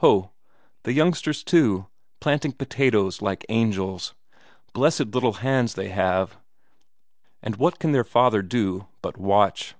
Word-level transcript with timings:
Ho, 0.00 0.32
the 0.82 0.92
youngsters 0.92 1.42
too, 1.42 1.86
planting 2.20 2.52
potatoes 2.52 3.22
like 3.22 3.46
angels; 3.48 4.14
blessed 4.74 5.14
little 5.14 5.32
hands 5.40 5.76
they 5.76 5.88
have, 5.88 6.36
and 7.42 7.56
what 7.56 7.78
can 7.78 7.92
their 7.92 8.04
father 8.04 8.42
do 8.42 8.86
but 9.00 9.16
watch? 9.16 9.76